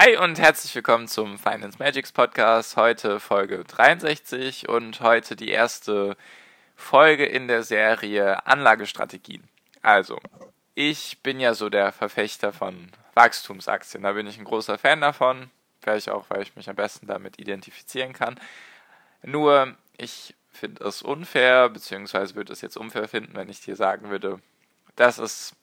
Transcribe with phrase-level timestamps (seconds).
[0.00, 2.76] Hi und herzlich willkommen zum Finance Magics Podcast.
[2.76, 6.16] Heute Folge 63 und heute die erste
[6.76, 9.42] Folge in der Serie Anlagestrategien.
[9.82, 10.20] Also,
[10.76, 14.04] ich bin ja so der Verfechter von Wachstumsaktien.
[14.04, 15.50] Da bin ich ein großer Fan davon.
[15.82, 18.38] Vielleicht auch, weil ich mich am besten damit identifizieren kann.
[19.24, 24.10] Nur, ich finde es unfair, beziehungsweise würde es jetzt unfair finden, wenn ich dir sagen
[24.10, 24.38] würde,
[24.94, 25.56] das ist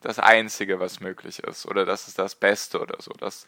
[0.00, 1.66] das Einzige, was möglich ist.
[1.66, 3.12] Oder das ist das Beste oder so.
[3.12, 3.46] Das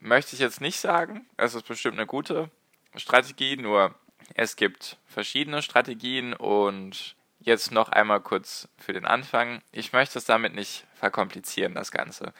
[0.00, 1.26] möchte ich jetzt nicht sagen.
[1.36, 2.50] Es ist bestimmt eine gute
[2.96, 3.94] Strategie, nur
[4.34, 9.62] es gibt verschiedene Strategien und jetzt noch einmal kurz für den Anfang.
[9.72, 12.32] Ich möchte es damit nicht verkomplizieren, das Ganze,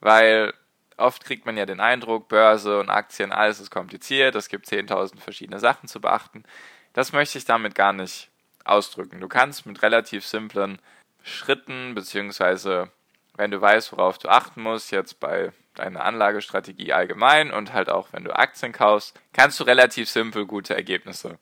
[0.00, 0.54] weil
[0.96, 5.20] oft kriegt man ja den Eindruck, Börse und Aktien, alles ist kompliziert, es gibt 10.000
[5.20, 6.44] verschiedene Sachen zu beachten.
[6.92, 8.30] Das möchte ich damit gar nicht
[8.64, 9.20] ausdrücken.
[9.20, 10.78] Du kannst mit relativ simplen
[11.22, 12.90] Schritten, beziehungsweise
[13.36, 18.12] wenn du weißt, worauf du achten musst, jetzt bei deine Anlagestrategie allgemein und halt auch
[18.12, 21.38] wenn du Aktien kaufst, kannst du relativ simpel gute Ergebnisse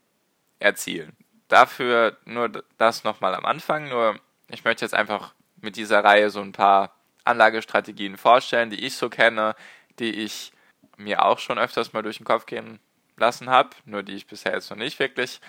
[0.58, 1.16] erzielen.
[1.48, 6.41] Dafür nur das nochmal am Anfang, nur ich möchte jetzt einfach mit dieser Reihe so
[6.41, 6.94] ein paar
[7.25, 9.55] Anlagestrategien vorstellen, die ich so kenne,
[9.98, 10.53] die ich
[10.97, 12.80] mir auch schon öfters mal durch den Kopf gehen
[13.16, 15.41] lassen habe, nur die ich bisher jetzt noch nicht wirklich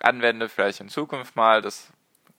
[0.00, 1.62] anwende, vielleicht in Zukunft mal.
[1.62, 1.92] Das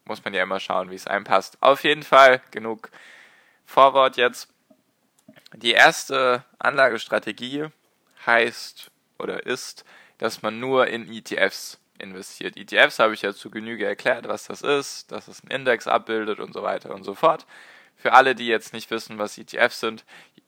[0.05, 1.61] muss man ja immer schauen, wie es einem passt.
[1.61, 2.89] Auf jeden Fall genug
[3.65, 4.49] Vorwort jetzt.
[5.57, 7.67] Die erste Anlagestrategie
[8.25, 9.85] heißt oder ist,
[10.17, 12.57] dass man nur in ETFs investiert.
[12.57, 16.39] ETFs habe ich ja zu Genüge erklärt, was das ist, dass es einen Index abbildet
[16.39, 17.45] und so weiter und so fort.
[17.95, 20.03] Für alle, die jetzt nicht wissen, was ETFs sind,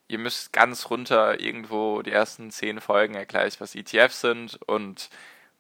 [0.10, 5.10] ihr müsst ganz runter irgendwo die ersten zehn Folgen erkläre ich, was ETFs sind und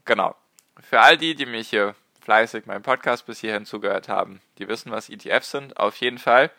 [0.05, 0.35] genau.
[0.81, 4.91] Für all die, die mich hier fleißig meinem Podcast bis hierhin zugehört haben, die wissen,
[4.91, 6.51] was ETFs sind, auf jeden Fall.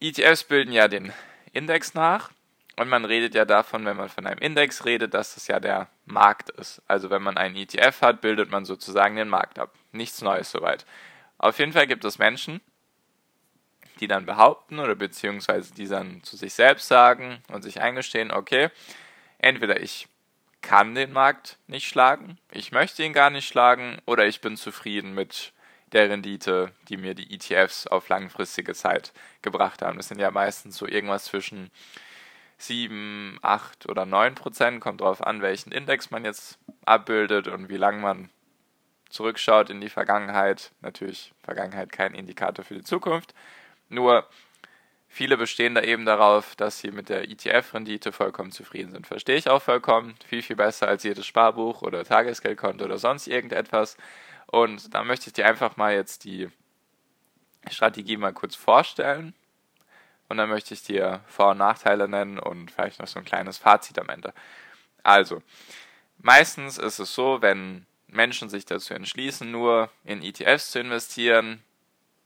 [0.00, 1.12] ETFs bilden ja den
[1.52, 2.30] Index nach
[2.76, 5.88] und man redet ja davon, wenn man von einem Index redet, dass das ja der
[6.06, 6.82] Markt ist.
[6.88, 9.72] Also wenn man einen ETF hat, bildet man sozusagen den Markt ab.
[9.92, 10.84] Nichts Neues soweit.
[11.38, 12.60] Auf jeden Fall gibt es Menschen,
[14.00, 18.70] die dann behaupten oder beziehungsweise die dann zu sich selbst sagen und sich eingestehen, okay,
[19.38, 20.08] entweder ich
[20.62, 25.14] kann den Markt nicht schlagen, ich möchte ihn gar nicht schlagen oder ich bin zufrieden
[25.14, 25.53] mit
[25.94, 29.12] der Rendite, die mir die ETFs auf langfristige Zeit
[29.42, 29.96] gebracht haben.
[29.96, 31.70] Das sind ja meistens so irgendwas zwischen
[32.58, 34.80] 7, 8 oder 9 Prozent.
[34.80, 38.30] Kommt darauf an, welchen Index man jetzt abbildet und wie lange man
[39.08, 40.72] zurückschaut in die Vergangenheit.
[40.80, 43.34] Natürlich Vergangenheit kein Indikator für die Zukunft.
[43.88, 44.28] Nur
[45.08, 49.06] viele bestehen da eben darauf, dass sie mit der ETF-Rendite vollkommen zufrieden sind.
[49.06, 50.16] Verstehe ich auch vollkommen.
[50.26, 53.96] Viel, viel besser als jedes Sparbuch oder Tagesgeldkonto oder sonst irgendetwas.
[54.46, 56.50] Und da möchte ich dir einfach mal jetzt die
[57.70, 59.34] Strategie mal kurz vorstellen.
[60.28, 63.58] Und dann möchte ich dir Vor- und Nachteile nennen und vielleicht noch so ein kleines
[63.58, 64.32] Fazit am Ende.
[65.02, 65.42] Also,
[66.18, 71.62] meistens ist es so, wenn Menschen sich dazu entschließen, nur in ETFs zu investieren,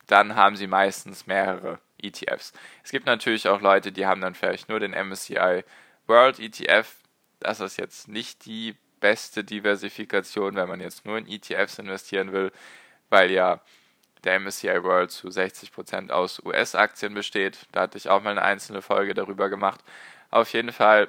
[0.06, 2.52] dann haben sie meistens mehrere ETFs.
[2.84, 5.64] Es gibt natürlich auch Leute, die haben dann vielleicht nur den MSCI
[6.06, 6.94] World ETF.
[7.40, 12.52] Das ist jetzt nicht die beste Diversifikation, wenn man jetzt nur in ETFs investieren will,
[13.10, 13.60] weil ja
[14.24, 17.66] der MSCI World zu 60% aus US-Aktien besteht.
[17.72, 19.80] Da hatte ich auch mal eine einzelne Folge darüber gemacht.
[20.30, 21.08] Auf jeden Fall,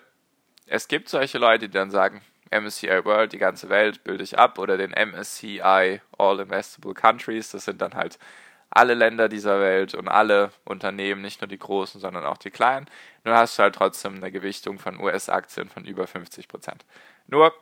[0.67, 4.57] es gibt solche Leute, die dann sagen, MSCI World, die ganze Welt bilde ich ab,
[4.57, 8.17] oder den MSCI All Investable Countries, das sind dann halt
[8.71, 12.85] alle Länder dieser Welt und alle Unternehmen, nicht nur die großen, sondern auch die kleinen.
[13.23, 16.73] Nur hast du halt trotzdem eine Gewichtung von US-Aktien von über 50%.
[17.27, 17.53] Nur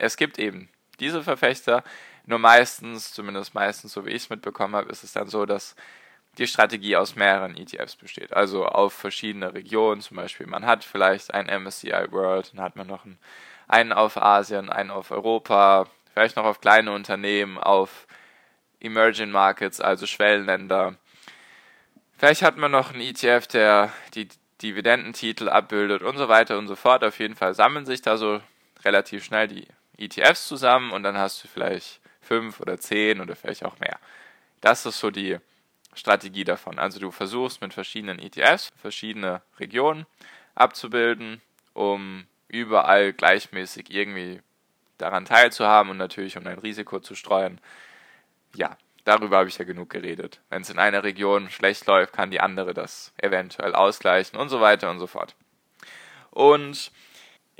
[0.00, 0.68] es gibt eben
[0.98, 1.84] diese Verfechter,
[2.26, 5.74] nur meistens, zumindest meistens, so wie ich es mitbekommen habe, ist es dann so, dass
[6.38, 8.32] die Strategie aus mehreren ETFs besteht.
[8.32, 12.86] Also auf verschiedene Regionen, zum Beispiel man hat vielleicht einen MSCI World, dann hat man
[12.86, 13.18] noch einen,
[13.68, 18.06] einen auf Asien, einen auf Europa, vielleicht noch auf kleine Unternehmen, auf
[18.80, 20.96] Emerging Markets, also Schwellenländer.
[22.16, 24.28] Vielleicht hat man noch einen ETF, der die
[24.62, 27.02] Dividendentitel abbildet und so weiter und so fort.
[27.02, 28.40] Auf jeden Fall sammeln sich da so
[28.84, 29.66] relativ schnell die
[30.00, 33.98] ETFs zusammen und dann hast du vielleicht fünf oder zehn oder vielleicht auch mehr.
[34.60, 35.38] Das ist so die
[35.94, 36.78] Strategie davon.
[36.78, 40.06] Also du versuchst mit verschiedenen ETFs verschiedene Regionen
[40.54, 41.40] abzubilden,
[41.72, 44.40] um überall gleichmäßig irgendwie
[44.98, 47.60] daran teilzuhaben und natürlich um dein Risiko zu streuen.
[48.54, 50.40] Ja, darüber habe ich ja genug geredet.
[50.50, 54.60] Wenn es in einer Region schlecht läuft, kann die andere das eventuell ausgleichen und so
[54.60, 55.34] weiter und so fort.
[56.30, 56.92] Und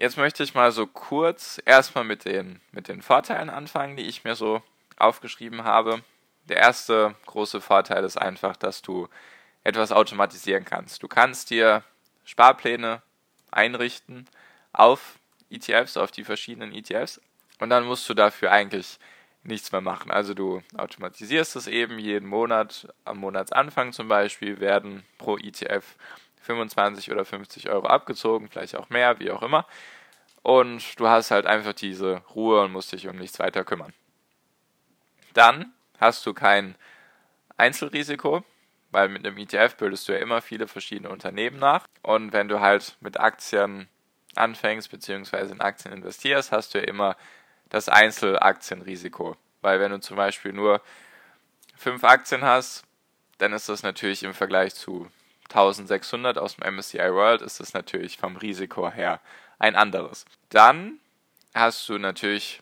[0.00, 4.24] jetzt möchte ich mal so kurz erstmal mit den, mit den Vorteilen anfangen, die ich
[4.24, 4.62] mir so
[4.96, 6.02] aufgeschrieben habe.
[6.44, 9.08] Der erste große Vorteil ist einfach, dass du
[9.62, 11.02] etwas automatisieren kannst.
[11.02, 11.84] Du kannst dir
[12.24, 13.02] Sparpläne
[13.50, 14.26] einrichten
[14.72, 15.18] auf
[15.50, 17.20] ETFs, auf die verschiedenen ETFs
[17.58, 18.98] und dann musst du dafür eigentlich
[19.42, 20.10] nichts mehr machen.
[20.10, 25.84] Also du automatisierst es eben jeden Monat, am Monatsanfang zum Beispiel werden pro ETF
[26.50, 29.66] 25 oder 50 Euro abgezogen, vielleicht auch mehr, wie auch immer.
[30.42, 33.92] Und du hast halt einfach diese Ruhe und musst dich um nichts weiter kümmern.
[35.34, 36.74] Dann hast du kein
[37.56, 38.42] Einzelrisiko,
[38.90, 41.86] weil mit einem ETF bildest du ja immer viele verschiedene Unternehmen nach.
[42.02, 43.88] Und wenn du halt mit Aktien
[44.34, 47.16] anfängst, beziehungsweise in Aktien investierst, hast du ja immer
[47.68, 49.36] das Einzelaktienrisiko.
[49.60, 50.82] Weil wenn du zum Beispiel nur
[51.76, 52.84] fünf Aktien hast,
[53.38, 55.08] dann ist das natürlich im Vergleich zu
[55.50, 59.20] 1600 aus dem MSCI World, ist das natürlich vom Risiko her
[59.58, 60.24] ein anderes.
[60.48, 60.98] Dann
[61.54, 62.60] hast du natürlich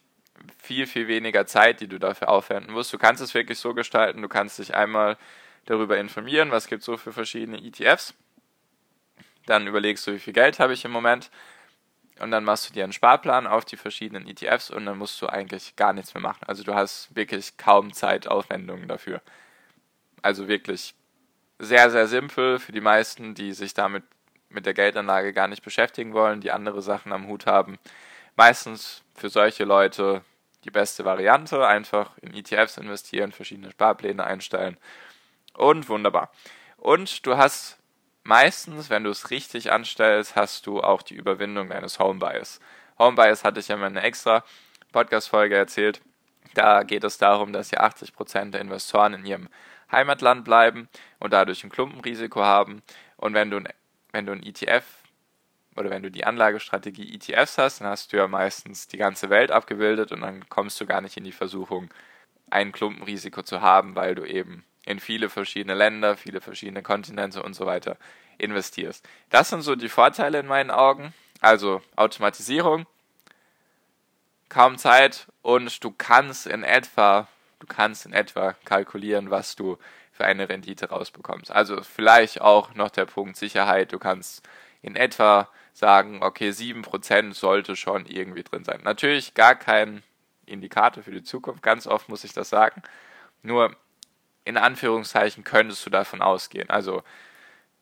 [0.59, 2.93] viel, viel weniger Zeit, die du dafür aufwenden musst.
[2.93, 5.17] Du kannst es wirklich so gestalten, du kannst dich einmal
[5.67, 8.15] darüber informieren, was gibt es so für verschiedene ETFs.
[9.47, 11.31] Dann überlegst du, wie viel Geld habe ich im Moment.
[12.21, 15.27] Und dann machst du dir einen Sparplan auf die verschiedenen ETFs und dann musst du
[15.27, 16.45] eigentlich gar nichts mehr machen.
[16.47, 19.23] Also du hast wirklich kaum Zeitaufwendungen dafür.
[20.21, 20.95] Also wirklich
[21.59, 24.05] sehr, sehr simpel für die meisten, die sich damit
[24.49, 27.79] mit der Geldanlage gar nicht beschäftigen wollen, die andere Sachen am Hut haben.
[28.37, 30.23] Meistens für solche Leute
[30.65, 31.67] die beste Variante.
[31.67, 34.77] Einfach in ETFs investieren, verschiedene Sparpläne einstellen
[35.55, 36.31] und wunderbar.
[36.77, 37.79] Und du hast
[38.23, 42.61] meistens, wenn du es richtig anstellst, hast du auch die Überwindung deines Home Bias.
[42.99, 44.45] Home Bias hatte ich ja mal eine extra
[44.93, 46.01] Podcast-Folge erzählt.
[46.55, 49.49] Da geht es darum, dass ja 80% der Investoren in ihrem
[49.91, 50.89] Heimatland bleiben
[51.19, 52.83] und dadurch ein Klumpenrisiko haben.
[53.17, 53.63] Und wenn du,
[54.13, 54.85] wenn du ein ETF
[55.77, 59.51] oder wenn du die Anlagestrategie ETFs hast, dann hast du ja meistens die ganze Welt
[59.51, 61.89] abgebildet und dann kommst du gar nicht in die Versuchung,
[62.51, 67.55] ein Klumpenrisiko zu haben, weil du eben in viele verschiedene Länder, viele verschiedene Kontinente und
[67.55, 67.97] so weiter
[68.39, 69.07] investierst.
[69.31, 71.13] Das sind so die Vorteile in meinen Augen.
[71.41, 72.87] Also Automatisierung,
[74.49, 77.29] kaum Zeit und du kannst in etwa,
[77.59, 79.79] du kannst in etwa kalkulieren, was du
[80.13, 81.51] für eine Rendite rausbekommst.
[81.51, 83.93] Also vielleicht auch noch der Punkt Sicherheit.
[83.93, 84.47] Du kannst
[84.83, 88.81] in etwa sagen, okay, 7% sollte schon irgendwie drin sein.
[88.83, 90.03] Natürlich gar kein
[90.47, 92.83] Indikator für die Zukunft, ganz oft muss ich das sagen.
[93.43, 93.77] Nur
[94.45, 96.71] in Anführungszeichen könntest du davon ausgehen.
[96.71, 97.03] Also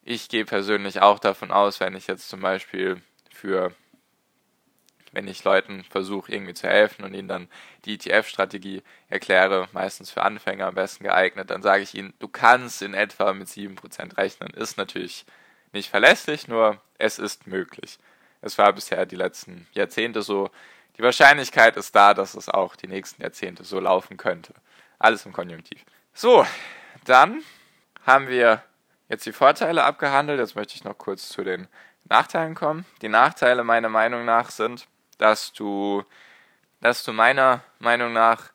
[0.03, 3.01] ich gehe persönlich auch davon aus, wenn ich jetzt zum Beispiel
[3.31, 3.73] für,
[5.17, 7.49] wenn ich Leuten versuche irgendwie zu helfen und ihnen dann
[7.87, 12.83] die ETF-Strategie erkläre, meistens für Anfänger am besten geeignet, dann sage ich ihnen, du kannst
[12.83, 14.51] in etwa mit 7% rechnen.
[14.51, 15.25] Ist natürlich
[15.73, 17.99] nicht verlässlich, nur es ist möglich.
[18.43, 20.51] Es war bisher die letzten Jahrzehnte so.
[20.99, 24.53] Die Wahrscheinlichkeit ist da, dass es auch die nächsten Jahrzehnte so laufen könnte.
[24.99, 25.83] Alles im Konjunktiv.
[26.13, 26.47] So,
[27.07, 27.43] dann
[28.05, 28.63] haben wir
[29.09, 30.41] jetzt die Vorteile abgehandelt.
[30.41, 31.69] Jetzt möchte ich noch kurz zu den
[32.05, 32.85] Nachteilen kommen.
[33.01, 34.87] Die Nachteile meiner Meinung nach sind,
[35.19, 36.05] dass du,
[36.81, 38.51] dass du meiner Meinung nach,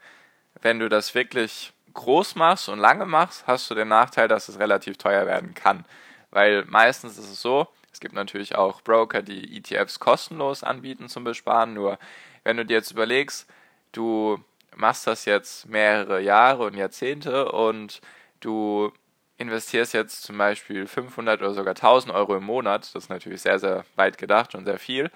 [0.61, 4.59] wenn du das wirklich groß machst und lange machst, hast du den Nachteil, dass es
[4.59, 5.85] relativ teuer werden kann.
[6.29, 11.23] Weil meistens ist es so, es gibt natürlich auch Broker, die ETFs kostenlos anbieten zum
[11.23, 11.73] Besparen.
[11.73, 11.99] Nur
[12.43, 13.49] wenn du dir jetzt überlegst,
[13.91, 14.43] du
[14.75, 18.01] machst das jetzt mehrere Jahre und Jahrzehnte und
[18.39, 18.93] du
[19.37, 23.59] investierst jetzt zum Beispiel 500 oder sogar 1000 Euro im Monat, das ist natürlich sehr,
[23.59, 25.11] sehr weit gedacht und sehr viel,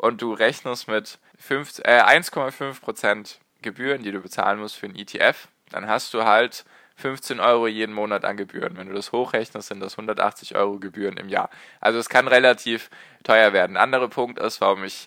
[0.00, 1.18] und du rechnest mit
[1.50, 6.64] äh, 1,5% Gebühren, die du bezahlen musst für einen ETF, dann hast du halt
[6.96, 8.78] 15 Euro jeden Monat an Gebühren.
[8.78, 11.50] Wenn du das hochrechnest, sind das 180 Euro Gebühren im Jahr.
[11.80, 12.88] Also es kann relativ
[13.24, 13.76] teuer werden.
[13.76, 15.06] Ein anderer Punkt ist, warum ich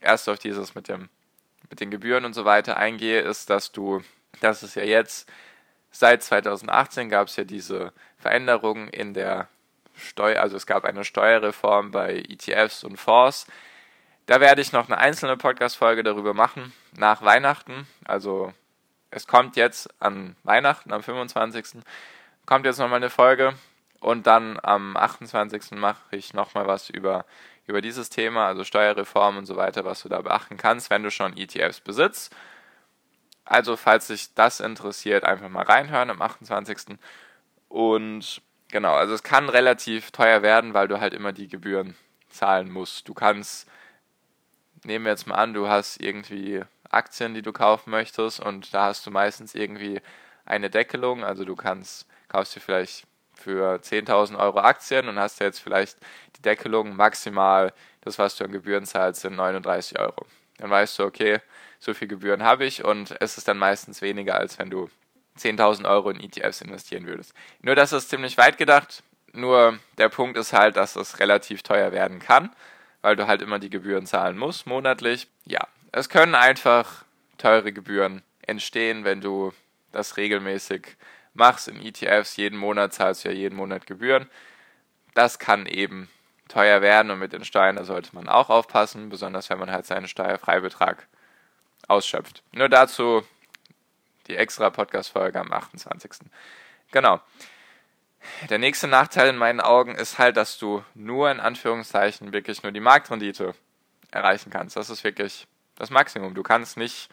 [0.00, 1.10] erst auf dieses mit dem
[1.68, 4.02] mit den Gebühren und so weiter eingehe, ist, dass du,
[4.40, 5.30] dass es ja jetzt
[5.92, 9.48] seit 2018 gab es ja diese Veränderungen in der
[9.94, 13.46] Steuer, also es gab eine Steuerreform bei ETFs und Fonds.
[14.30, 17.88] Da werde ich noch eine einzelne Podcast-Folge darüber machen, nach Weihnachten.
[18.04, 18.54] Also
[19.10, 21.82] es kommt jetzt an Weihnachten, am 25.
[22.46, 23.54] kommt jetzt nochmal eine Folge
[23.98, 25.72] und dann am 28.
[25.72, 27.24] mache ich nochmal was über
[27.66, 31.10] über dieses Thema, also Steuerreform und so weiter, was du da beachten kannst, wenn du
[31.10, 32.32] schon ETFs besitzt.
[33.44, 36.98] Also, falls dich das interessiert, einfach mal reinhören am 28.
[37.68, 41.96] Und genau, also es kann relativ teuer werden, weil du halt immer die Gebühren
[42.28, 43.08] zahlen musst.
[43.08, 43.68] Du kannst,
[44.84, 48.86] nehmen wir jetzt mal an, du hast irgendwie Aktien, die du kaufen möchtest und da
[48.86, 50.00] hast du meistens irgendwie
[50.44, 51.24] eine Deckelung.
[51.24, 55.98] Also du kannst, kaufst dir vielleicht für 10.000 Euro Aktien und hast jetzt vielleicht
[56.36, 57.72] die Deckelung maximal,
[58.02, 60.26] das was du an Gebühren zahlst, sind 39 Euro.
[60.58, 61.40] Dann weißt du, okay,
[61.78, 64.90] so viel Gebühren habe ich und es ist dann meistens weniger, als wenn du
[65.38, 67.32] 10.000 Euro in ETFs investieren würdest.
[67.62, 69.02] Nur das ist ziemlich weit gedacht.
[69.32, 72.50] Nur der Punkt ist halt, dass es relativ teuer werden kann,
[73.02, 75.28] weil du halt immer die Gebühren zahlen musst monatlich.
[75.44, 77.04] Ja, es können einfach
[77.38, 79.52] teure Gebühren entstehen, wenn du
[79.92, 80.96] das regelmäßig
[81.34, 82.36] machst in ETFs.
[82.36, 84.28] Jeden Monat zahlst du ja jeden Monat Gebühren.
[85.14, 86.08] Das kann eben
[86.48, 89.86] teuer werden und mit den Steuern, da sollte man auch aufpassen, besonders wenn man halt
[89.86, 91.06] seinen Steuerfreibetrag
[91.86, 92.42] ausschöpft.
[92.52, 93.22] Nur dazu
[94.26, 96.28] die extra Podcast-Folge am 28.
[96.92, 97.20] Genau.
[98.48, 102.72] Der nächste Nachteil in meinen Augen ist halt, dass du nur in Anführungszeichen wirklich nur
[102.72, 103.54] die Marktrendite
[104.10, 104.76] erreichen kannst.
[104.76, 105.46] Das ist wirklich
[105.76, 106.34] das Maximum.
[106.34, 107.08] Du kannst nicht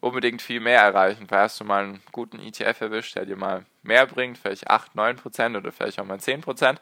[0.00, 1.26] unbedingt viel mehr erreichen.
[1.28, 4.94] Vielleicht hast du mal einen guten ETF erwischt, der dir mal mehr bringt, vielleicht 8,
[4.94, 6.80] 9 Prozent oder vielleicht auch mal 10 Prozent.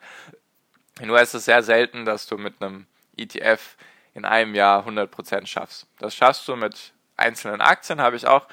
[1.01, 3.77] Nur ist es sehr selten, dass du mit einem ETF
[4.13, 5.87] in einem Jahr 100 Prozent schaffst.
[5.99, 8.47] Das schaffst du mit einzelnen Aktien, habe ich auch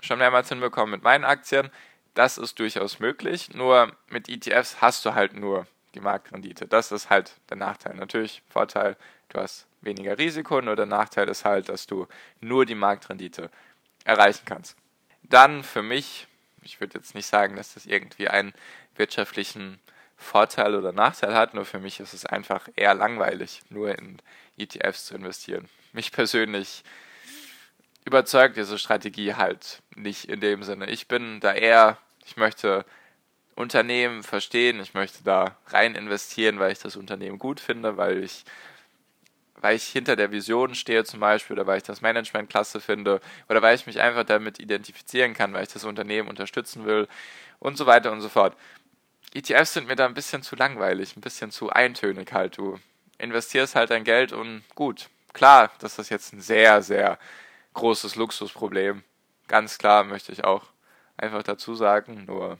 [0.00, 1.70] schon mehrmals hinbekommen mit meinen Aktien.
[2.14, 6.66] Das ist durchaus möglich, nur mit ETFs hast du halt nur die Marktrendite.
[6.66, 7.94] Das ist halt der Nachteil.
[7.94, 8.96] Natürlich, Vorteil,
[9.30, 12.06] du hast weniger Risiko, nur der Nachteil ist halt, dass du
[12.40, 13.50] nur die Marktrendite
[14.04, 14.76] erreichen kannst.
[15.22, 16.26] Dann für mich,
[16.62, 18.52] ich würde jetzt nicht sagen, dass das irgendwie einen
[18.96, 19.80] wirtschaftlichen
[20.16, 24.18] Vorteil oder Nachteil hat, nur für mich ist es einfach eher langweilig, nur in
[24.56, 25.68] ETFs zu investieren.
[25.92, 26.84] Mich persönlich
[28.04, 30.90] überzeugt diese Strategie halt nicht in dem Sinne.
[30.90, 32.84] Ich bin da eher, ich möchte
[33.54, 38.44] Unternehmen verstehen, ich möchte da rein investieren, weil ich das Unternehmen gut finde, weil ich,
[39.56, 43.20] weil ich hinter der Vision stehe zum Beispiel oder weil ich das Management klasse finde
[43.48, 47.08] oder weil ich mich einfach damit identifizieren kann, weil ich das Unternehmen unterstützen will
[47.60, 48.56] und so weiter und so fort.
[49.34, 52.58] ETFs sind mir da ein bisschen zu langweilig, ein bisschen zu eintönig halt.
[52.58, 52.78] Du
[53.18, 55.08] investierst halt dein Geld und gut.
[55.32, 57.18] Klar, das ist jetzt ein sehr, sehr
[57.74, 59.02] großes Luxusproblem.
[59.48, 60.64] Ganz klar möchte ich auch
[61.16, 62.58] einfach dazu sagen, nur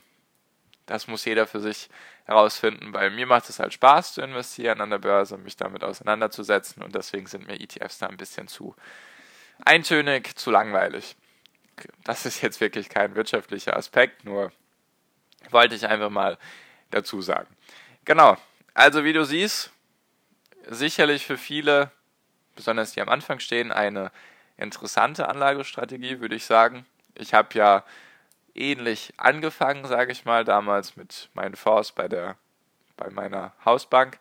[0.85, 1.89] das muss jeder für sich
[2.25, 6.83] herausfinden, weil mir macht es halt Spaß zu investieren an der Börse, mich damit auseinanderzusetzen
[6.83, 8.75] und deswegen sind mir ETFs da ein bisschen zu
[9.65, 11.15] eintönig, zu langweilig.
[12.03, 14.51] Das ist jetzt wirklich kein wirtschaftlicher Aspekt, nur
[15.49, 16.37] wollte ich einfach mal
[16.91, 17.55] dazu sagen.
[18.05, 18.37] Genau,
[18.73, 19.71] also wie du siehst,
[20.67, 21.91] sicherlich für viele,
[22.55, 24.11] besonders die am Anfang stehen, eine
[24.57, 26.85] interessante Anlagestrategie, würde ich sagen.
[27.15, 27.83] Ich habe ja
[28.55, 34.19] ähnlich angefangen, sage ich mal, damals mit meinen Fonds bei bei meiner Hausbank.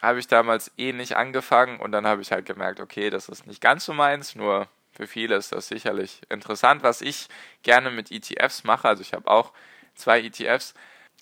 [0.00, 3.60] Habe ich damals ähnlich angefangen und dann habe ich halt gemerkt, okay, das ist nicht
[3.60, 7.28] ganz so meins, nur für viele ist das sicherlich interessant, was ich
[7.62, 8.88] gerne mit ETFs mache.
[8.88, 9.52] Also ich habe auch
[9.94, 10.74] zwei ETFs,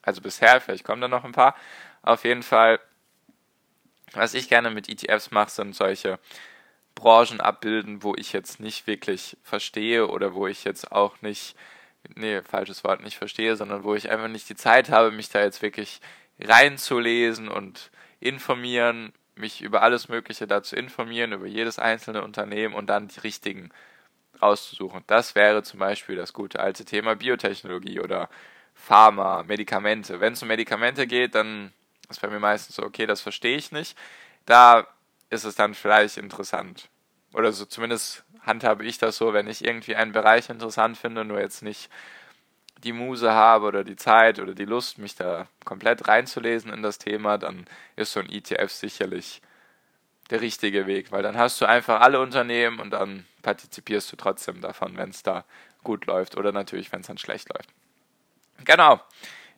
[0.02, 1.54] also bisher, vielleicht kommen da noch ein paar.
[2.02, 2.80] Auf jeden Fall,
[4.12, 6.18] was ich gerne mit ETFs mache, sind solche
[6.96, 11.54] Branchen abbilden, wo ich jetzt nicht wirklich verstehe oder wo ich jetzt auch nicht,
[12.16, 15.40] nee, falsches Wort, nicht verstehe, sondern wo ich einfach nicht die Zeit habe, mich da
[15.42, 16.00] jetzt wirklich
[16.40, 23.08] reinzulesen und informieren, mich über alles Mögliche dazu informieren, über jedes einzelne Unternehmen und dann
[23.08, 23.70] die richtigen
[24.40, 25.04] rauszusuchen.
[25.06, 28.28] Das wäre zum Beispiel das gute alte Thema Biotechnologie oder
[28.74, 30.20] Pharma, Medikamente.
[30.20, 31.72] Wenn es um Medikamente geht, dann
[32.08, 33.96] ist bei mir meistens so, okay, das verstehe ich nicht.
[34.46, 34.86] Da
[35.30, 36.88] ist es dann vielleicht interessant.
[37.32, 41.40] Oder so zumindest handhabe ich das so, wenn ich irgendwie einen Bereich interessant finde, nur
[41.40, 41.90] jetzt nicht
[42.84, 46.98] die Muse habe oder die Zeit oder die Lust, mich da komplett reinzulesen in das
[46.98, 47.66] Thema, dann
[47.96, 49.42] ist so ein ETF sicherlich
[50.30, 54.60] der richtige Weg, weil dann hast du einfach alle Unternehmen und dann partizipierst du trotzdem
[54.60, 55.44] davon, wenn es da
[55.82, 57.70] gut läuft oder natürlich, wenn es dann schlecht läuft.
[58.64, 59.00] Genau,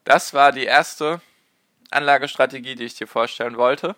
[0.04, 1.20] das war die erste
[1.90, 3.96] Anlagestrategie, die ich dir vorstellen wollte.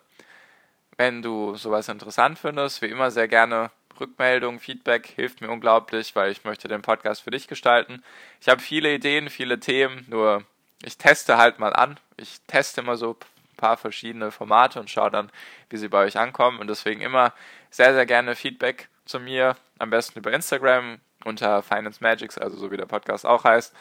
[1.01, 6.31] Wenn du sowas interessant findest, wie immer sehr gerne Rückmeldung, Feedback hilft mir unglaublich, weil
[6.31, 8.05] ich möchte den Podcast für dich gestalten.
[8.39, 10.45] Ich habe viele Ideen, viele Themen, nur
[10.83, 11.99] ich teste halt mal an.
[12.19, 15.31] Ich teste immer so ein paar verschiedene Formate und schaue dann,
[15.71, 16.59] wie sie bei euch ankommen.
[16.59, 17.33] Und deswegen immer
[17.71, 19.57] sehr, sehr gerne Feedback zu mir.
[19.79, 23.75] Am besten über Instagram unter Finance Magics, also so wie der Podcast auch heißt.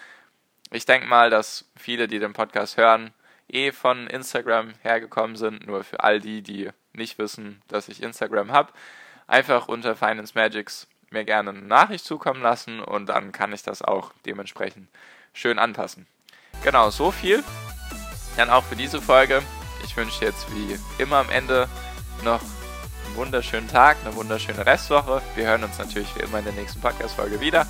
[0.72, 3.14] Ich denke mal, dass viele, die den Podcast hören,
[3.50, 5.68] eh von Instagram hergekommen sind.
[5.68, 8.72] Nur für all die, die nicht wissen, dass ich Instagram habe,
[9.26, 13.82] einfach unter Finance Magics mir gerne eine Nachricht zukommen lassen und dann kann ich das
[13.82, 14.88] auch dementsprechend
[15.34, 16.06] schön anpassen.
[16.64, 17.44] genau, so viel.
[18.38, 19.42] Dann auch für diese Folge.
[19.84, 21.68] Ich wünsche jetzt wie immer am Ende
[22.24, 22.42] noch
[23.06, 25.22] einen wunderschönen Tag, eine wunderschöne Restwoche.
[25.36, 27.66] Wir hören uns natürlich wie immer in der nächsten Podcast-Folge wieder.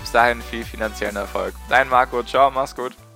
[0.00, 1.54] Bis dahin viel finanziellen Erfolg.
[1.68, 3.07] Dein Marco, ciao, mach's gut.